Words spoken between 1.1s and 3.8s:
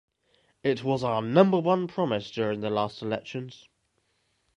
number one promise during the last elections.